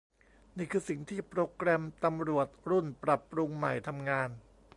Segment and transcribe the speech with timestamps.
[0.57, 4.29] นี่คือสิ่งที่โปรแกรมตำรวจรุ่นปรับปรุงใหม่ทำงาน